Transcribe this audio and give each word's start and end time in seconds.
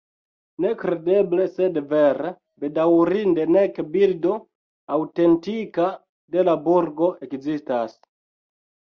Nekredeble 0.63 1.43
sed 1.57 1.75
vere: 1.89 2.29
bedaŭrinde 2.63 3.45
nek 3.55 3.77
bildo 3.95 4.37
aŭtentika 4.95 5.85
de 6.37 6.45
la 6.49 6.55
burgo 6.69 7.11
ekzistas. 7.29 7.95